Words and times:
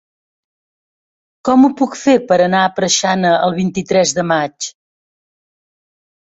Com 1.49 1.67
ho 1.67 1.69
puc 1.81 1.97
fer 2.03 2.15
per 2.31 2.37
anar 2.45 2.61
a 2.63 2.71
Preixana 2.79 3.35
el 3.49 3.55
vint-i-tres 3.59 4.15
de 4.21 4.25
maig? 4.33 4.71